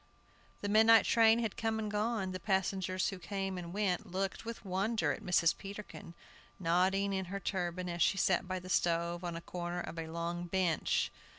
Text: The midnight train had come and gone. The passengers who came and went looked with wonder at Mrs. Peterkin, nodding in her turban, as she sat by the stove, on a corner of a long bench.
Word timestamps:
The 0.61 0.67
midnight 0.67 1.05
train 1.05 1.37
had 1.41 1.55
come 1.55 1.77
and 1.77 1.91
gone. 1.91 2.31
The 2.31 2.39
passengers 2.39 3.09
who 3.09 3.19
came 3.19 3.55
and 3.55 3.71
went 3.71 4.11
looked 4.11 4.45
with 4.45 4.65
wonder 4.65 5.11
at 5.11 5.21
Mrs. 5.21 5.55
Peterkin, 5.55 6.15
nodding 6.59 7.13
in 7.13 7.25
her 7.25 7.39
turban, 7.39 7.87
as 7.87 8.01
she 8.01 8.17
sat 8.17 8.47
by 8.47 8.57
the 8.57 8.67
stove, 8.67 9.23
on 9.23 9.35
a 9.35 9.41
corner 9.41 9.79
of 9.81 9.99
a 9.99 10.07
long 10.07 10.47
bench. 10.47 11.11